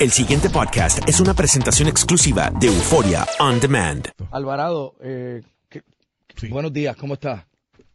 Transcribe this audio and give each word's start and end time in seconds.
El 0.00 0.10
siguiente 0.10 0.48
podcast 0.48 1.06
es 1.06 1.20
una 1.20 1.34
presentación 1.34 1.86
exclusiva 1.88 2.50
de 2.58 2.68
Euforia 2.68 3.26
On 3.40 3.60
Demand. 3.60 4.08
Alvarado, 4.30 4.94
eh, 5.02 5.42
¿qué- 5.68 5.82
buenos 6.48 6.72
días, 6.72 6.96
¿cómo 6.96 7.14
estás? 7.14 7.44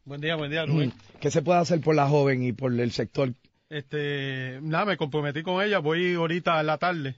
Buen 0.05 0.21
día, 0.21 0.35
buen 0.35 0.51
día, 0.51 0.65
Rubén. 0.65 0.93
¿Qué 1.19 1.31
se 1.31 1.41
puede 1.41 1.59
hacer 1.59 1.81
por 1.81 1.95
la 1.95 2.07
joven 2.07 2.43
y 2.43 2.51
por 2.53 2.71
el 2.79 2.91
sector? 2.91 3.33
Este, 3.69 4.59
nada, 4.61 4.85
me 4.85 4.97
comprometí 4.97 5.41
con 5.41 5.63
ella. 5.63 5.79
Voy 5.79 6.13
ahorita 6.13 6.59
en 6.59 6.67
la 6.67 6.77
tarde 6.77 7.15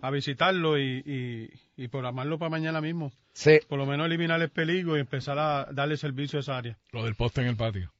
a 0.00 0.10
visitarlo 0.10 0.78
y, 0.78 1.02
y, 1.04 1.50
y 1.84 1.88
programarlo 1.88 2.38
para 2.38 2.48
mañana 2.48 2.80
mismo. 2.80 3.12
Sí. 3.34 3.58
Por 3.68 3.78
lo 3.78 3.84
menos 3.84 4.06
eliminar 4.06 4.40
el 4.40 4.48
peligro 4.48 4.96
y 4.96 5.00
empezar 5.00 5.38
a 5.38 5.66
darle 5.70 5.98
servicio 5.98 6.38
a 6.38 6.40
esa 6.40 6.56
área. 6.56 6.78
Lo 6.92 7.04
del 7.04 7.14
poste 7.14 7.42
en 7.42 7.48
el 7.48 7.56
patio. 7.56 7.92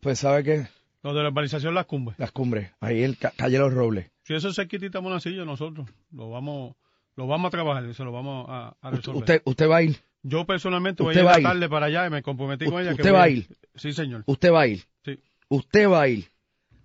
Pues 0.00 0.20
sabe 0.20 0.42
qué, 0.42 0.66
Lo 1.02 1.12
de 1.12 1.22
la 1.22 1.28
urbanización 1.28 1.74
Las 1.74 1.84
Cumbres. 1.86 2.18
las 2.18 2.32
cumbres, 2.32 2.70
ahí 2.80 3.02
el 3.02 3.18
ca- 3.18 3.32
calle 3.36 3.58
Los 3.58 3.74
Robles. 3.74 4.06
Si 4.24 4.34
eso 4.34 4.52
se 4.52 4.66
quitita 4.68 5.00
Monacillo, 5.00 5.44
nosotros 5.44 5.88
lo 6.12 6.30
vamos, 6.30 6.74
lo 7.16 7.26
vamos 7.26 7.48
a 7.48 7.50
trabajar 7.50 7.92
se 7.94 8.04
lo 8.04 8.12
vamos 8.12 8.46
a, 8.48 8.76
a 8.80 8.90
resolver. 8.90 9.20
Usted, 9.20 9.42
usted 9.44 9.68
va 9.68 9.76
a 9.78 9.82
ir, 9.82 9.96
Yo 10.22 10.44
personalmente 10.46 11.02
voy 11.02 11.16
a 11.16 11.18
ir 11.18 11.24
va 11.26 11.32
a 11.32 11.34
a 11.34 11.38
ir. 11.38 11.42
la 11.44 11.48
tarde 11.50 11.68
para 11.68 11.86
allá 11.86 12.06
y 12.06 12.10
me 12.10 12.22
comprometí 12.22 12.66
con 12.66 12.80
ella. 12.80 12.90
que 12.90 13.02
usted 13.02 13.10
voy 13.10 13.18
va 13.18 13.24
a 13.24 13.28
ir. 13.28 13.46
Sí, 13.74 13.92
señor. 13.92 14.22
usted 14.26 14.52
va 14.52 14.60
a 14.62 14.66
ir, 14.68 14.84
Sí. 15.04 15.18
usted 15.48 15.88
va 15.88 16.02
a 16.02 16.08
ir. 16.08 16.28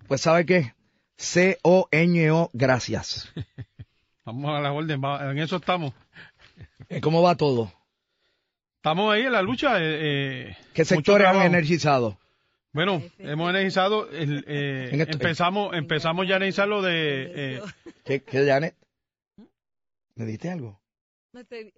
Pues 0.08 0.20
sabe 0.22 0.44
qué, 0.46 0.72
C-O-N-O, 1.16 2.50
gracias. 2.52 3.32
Vamos 4.24 4.50
a 4.56 4.60
la 4.60 4.72
orden. 4.72 5.00
En 5.30 5.38
eso 5.38 5.56
estamos. 5.56 5.92
Eh, 6.88 7.00
¿Cómo 7.00 7.22
va 7.22 7.34
todo? 7.36 7.72
Estamos 8.76 9.12
ahí 9.12 9.22
en 9.22 9.32
la 9.32 9.42
lucha. 9.42 9.78
eh, 9.78 10.48
eh, 10.50 10.56
¿Qué 10.74 10.84
sectores 10.84 11.26
han 11.28 11.42
energizado? 11.42 12.18
Bueno, 12.78 13.02
hemos 13.18 13.50
energizado, 13.50 14.08
el, 14.08 14.44
eh, 14.46 14.90
En 14.92 15.00
esto- 15.00 15.14
empezamos, 15.14 15.74
empezamos 15.74 16.28
ya 16.28 16.34
a 16.34 16.36
energizar 16.36 16.68
lo 16.68 16.80
de, 16.80 17.56
eh, 17.56 17.60
¿Qué, 18.04 18.22
qué 18.22 18.46
Janet? 18.46 18.76
¿Me 20.14 20.24
diste 20.24 20.48
algo? 20.48 20.80
No 21.32 21.42
sé, 21.42 21.74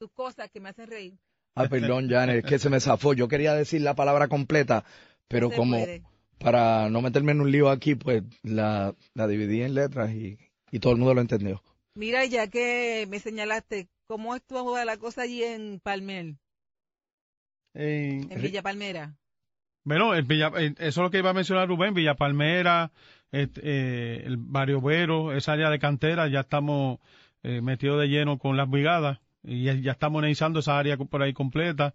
tus 0.00 0.10
cosas 0.10 0.50
que 0.50 0.58
me 0.58 0.70
hacen 0.70 0.88
reír. 0.88 1.14
Ah, 1.54 1.68
perdón, 1.68 2.08
Janet, 2.10 2.44
es 2.44 2.50
que 2.50 2.58
se 2.58 2.68
me 2.68 2.80
zafó. 2.80 3.14
Yo 3.14 3.28
quería 3.28 3.54
decir 3.54 3.80
la 3.82 3.94
palabra 3.94 4.26
completa, 4.26 4.84
pero 5.28 5.50
No 5.50 5.54
como 5.56 5.76
puede. 5.78 6.02
para 6.40 6.90
no 6.90 7.00
meterme 7.00 7.30
en 7.30 7.42
un 7.42 7.52
lío 7.52 7.68
aquí, 7.70 7.94
pues 7.94 8.24
la, 8.42 8.92
la 9.14 9.28
dividí 9.28 9.62
en 9.62 9.74
letras 9.74 10.10
y, 10.10 10.36
y 10.72 10.80
todo 10.80 10.94
el 10.94 10.98
mundo 10.98 11.14
lo 11.14 11.20
entendió. 11.20 11.62
Mira, 11.94 12.24
ya 12.24 12.48
que 12.48 13.06
me 13.08 13.20
señalaste, 13.20 13.88
¿cómo 14.08 14.34
estuvo 14.34 14.82
la 14.84 14.96
cosa 14.96 15.22
allí 15.22 15.44
en 15.44 15.78
Palmer, 15.78 16.34
en- 17.74 18.32
en 18.32 18.42
Villa 18.42 18.62
Palmera? 18.62 19.16
Bueno, 19.84 20.14
el 20.14 20.22
Villa- 20.24 20.52
eso 20.58 20.74
es 20.78 20.96
lo 20.96 21.10
que 21.10 21.18
iba 21.18 21.30
a 21.30 21.34
mencionar 21.34 21.68
Rubén, 21.68 21.94
Villa 21.94 22.14
Palmera, 22.14 22.90
este, 23.32 23.60
eh, 23.64 24.22
el 24.26 24.36
Barrio 24.38 24.80
Vero, 24.80 25.32
esa 25.32 25.52
área 25.52 25.70
de 25.70 25.78
cantera, 25.78 26.28
ya 26.28 26.40
estamos 26.40 26.98
eh, 27.42 27.60
metidos 27.62 28.00
de 28.00 28.08
lleno 28.08 28.38
con 28.38 28.56
las 28.56 28.68
brigadas 28.68 29.18
y 29.42 29.62
ya, 29.64 29.74
ya 29.74 29.92
estamos 29.92 30.18
analizando 30.20 30.60
esa 30.60 30.78
área 30.78 30.96
por 30.96 31.22
ahí 31.22 31.32
completa. 31.32 31.94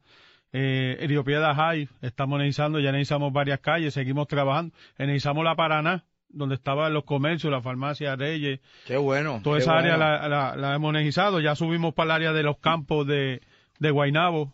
Eh, 0.54 0.98
Río 1.08 1.24
Piedra 1.26 1.54
High, 1.54 1.90
estamos 2.02 2.38
analizando, 2.38 2.80
ya 2.80 2.90
analizamos 2.90 3.34
varias 3.34 3.60
calles, 3.60 3.94
seguimos 3.94 4.28
trabajando, 4.28 4.74
analizamos 4.98 5.44
la 5.44 5.56
Paraná, 5.56 6.06
donde 6.30 6.56
estaban 6.56 6.94
los 6.94 7.04
comercios, 7.04 7.52
la 7.52 7.62
farmacia 7.62 8.16
Reyes, 8.16 8.60
Qué 8.88 8.96
bueno. 8.98 9.42
Toda 9.44 9.58
qué 9.58 9.64
esa 9.64 9.78
área 9.78 9.98
la, 9.98 10.28
la, 10.30 10.56
la 10.56 10.76
hemos 10.76 10.90
energizado. 10.92 11.40
Ya 11.42 11.56
subimos 11.56 11.94
para 11.94 12.06
el 12.08 12.12
área 12.24 12.34
de 12.34 12.44
los 12.44 12.58
campos 12.58 13.06
de, 13.06 13.42
de 13.80 13.92
Guainabo, 13.92 14.54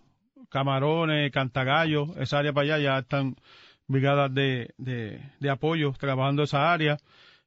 Camarones, 0.51 1.31
Cantagallo, 1.31 2.13
esa 2.19 2.39
área 2.39 2.53
para 2.53 2.75
allá 2.75 2.84
ya 2.84 3.00
están 3.00 3.35
brigadas 3.88 4.34
de, 4.34 4.73
de, 4.78 5.19
de 5.39 5.50
apoyo 5.50 5.94
trabajando 6.00 6.44
esa 6.44 6.72
área. 6.72 6.97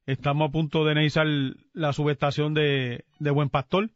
Estamos 0.05 0.49
a 0.49 0.51
punto 0.51 0.83
de 0.85 0.91
energizar 0.91 1.25
la 1.73 1.93
subestación 1.93 2.53
de, 2.53 3.05
de 3.19 3.31
Buen 3.31 3.49
Pastor. 3.49 3.89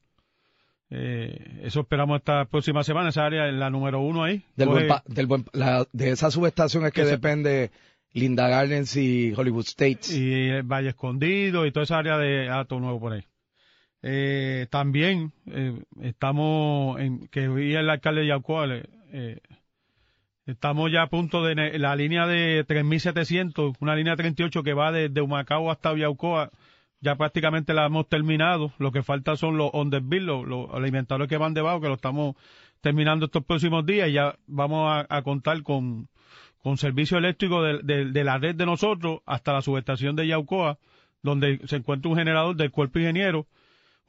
Eh, 0.92 1.60
eso 1.64 1.82
esperamos 1.82 2.18
esta 2.20 2.46
próxima 2.46 2.84
semana, 2.84 3.10
esa 3.10 3.26
área 3.26 3.48
es 3.48 3.54
la 3.54 3.70
número 3.70 4.00
uno 4.00 4.24
ahí. 4.24 4.44
Del 4.56 4.70
buen 4.70 4.88
Coge- 4.88 5.04
del 5.06 5.28
buen- 5.28 5.46
la- 5.54 5.86
de 5.92 6.10
esa 6.12 6.32
subestación 6.32 6.86
es 6.86 6.94
que 6.94 7.06
depende 7.06 7.70
Linda 8.14 8.48
Gardens 8.48 8.96
y 8.98 9.34
Hollywood 9.36 9.66
States. 9.68 10.12
y 10.12 10.50
el 10.50 10.64
Valle 10.64 10.90
Escondido 10.90 11.66
y 11.68 11.72
toda 11.72 11.84
esa 11.84 12.00
área 12.00 12.18
de 12.18 12.50
Alto 12.50 12.80
Nuevo 12.80 13.00
por 13.00 13.14
ahí. 13.14 13.24
Eh, 14.02 14.66
también 14.72 15.32
eh, 15.48 15.78
estamos 16.02 17.00
en 17.02 17.28
que 17.28 17.48
hoy 17.50 17.76
el 17.76 17.90
alcalde 17.90 18.22
de 18.22 18.28
Yaucoa, 18.28 18.66
eh, 19.12 19.40
estamos 20.46 20.92
ya 20.92 21.04
a 21.04 21.08
punto 21.08 21.44
de 21.44 21.78
la 21.80 21.96
línea 21.96 22.26
de 22.28 22.64
3700, 22.68 23.76
una 23.80 23.96
línea 23.96 24.16
38 24.16 24.64
que 24.64 24.74
va 24.74 24.92
desde 24.92 25.22
Humacao 25.22 25.70
hasta 25.72 25.96
Yaucoa, 25.96 26.50
ya 27.02 27.16
prácticamente 27.16 27.74
la 27.74 27.86
hemos 27.86 28.08
terminado. 28.10 28.74
Lo 28.80 28.92
que 28.92 29.04
falta 29.04 29.36
son 29.38 29.58
los 29.58 29.72
underbill, 29.74 30.26
los, 30.26 30.48
los 30.48 30.70
alimentadores 30.74 31.30
que 31.30 31.38
van 31.38 31.54
debajo, 31.54 31.82
que 31.82 31.88
lo 31.88 31.94
estamos 31.96 32.36
terminando 32.82 33.26
estos 33.26 33.44
próximos 33.46 33.86
días 33.86 34.10
y 34.10 34.14
ya 34.14 34.36
vamos 34.48 34.90
a, 34.92 35.06
a 35.16 35.22
contar 35.22 35.62
con, 35.64 36.08
con 36.62 36.78
servicio 36.78 37.18
eléctrico 37.18 37.62
de, 37.62 37.80
de- 37.84 38.06
de 38.06 38.24
la 38.24 38.38
red 38.38 38.56
de 38.56 38.66
nosotros 38.66 39.20
hasta 39.26 39.54
la 39.54 39.62
subestación 39.62 40.16
de 40.16 40.28
Yaucoa, 40.28 40.78
donde 41.22 41.60
se 41.68 41.78
encuentra 41.78 42.10
un 42.10 42.18
generador 42.18 42.56
del 42.56 42.72
cuerpo 42.72 43.00
ingeniero. 43.00 43.46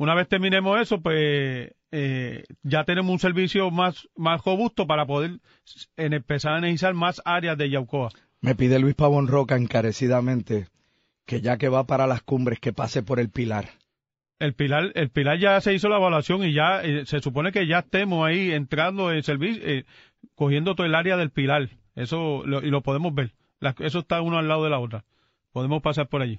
Una 0.01 0.15
vez 0.15 0.29
terminemos 0.29 0.81
eso, 0.81 1.03
pues 1.03 1.73
eh, 1.93 2.45
ya 2.63 2.85
tenemos 2.85 3.13
un 3.13 3.19
servicio 3.19 3.71
más, 3.71 4.09
más 4.17 4.43
robusto 4.43 4.87
para 4.87 5.05
poder 5.05 5.41
en 5.99 6.15
empezar 6.15 6.53
a 6.55 6.57
analizar 6.57 6.95
más 6.95 7.21
áreas 7.27 7.59
de 7.59 7.69
Yaucoa. 7.69 8.09
Me 8.41 8.55
pide 8.55 8.79
Luis 8.79 8.95
Pavón 8.95 9.29
Roca 9.29 9.57
encarecidamente 9.57 10.69
que 11.27 11.43
ya 11.43 11.59
que 11.59 11.69
va 11.69 11.85
para 11.85 12.07
las 12.07 12.23
cumbres, 12.23 12.59
que 12.61 12.73
pase 12.73 13.03
por 13.03 13.21
el 13.21 13.29
Pilar. 13.29 13.69
El 14.39 14.55
Pilar, 14.55 14.91
el 14.95 15.11
Pilar 15.11 15.39
ya 15.39 15.61
se 15.61 15.75
hizo 15.75 15.91
la 15.91 15.99
evaluación 15.99 16.45
y 16.45 16.55
ya 16.55 16.83
eh, 16.83 17.05
se 17.05 17.21
supone 17.21 17.53
que 17.53 17.67
ya 17.67 17.81
estemos 17.81 18.27
ahí 18.27 18.53
entrando 18.53 19.13
en 19.13 19.23
servicio, 19.23 19.63
eh, 19.67 19.85
cogiendo 20.35 20.75
todo 20.75 20.87
el 20.87 20.95
área 20.95 21.19
del 21.19 21.29
Pilar. 21.31 21.69
Eso 21.95 22.43
lo, 22.47 22.63
y 22.63 22.71
lo 22.71 22.81
podemos 22.81 23.15
ver. 23.15 23.35
La- 23.59 23.75
eso 23.81 23.99
está 23.99 24.23
uno 24.23 24.39
al 24.39 24.49
lado 24.49 24.65
de 24.65 24.71
la 24.71 24.79
otra. 24.79 25.05
Podemos 25.53 25.83
pasar 25.83 26.09
por 26.09 26.23
allí. 26.23 26.39